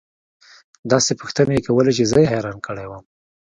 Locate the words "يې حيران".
2.21-2.57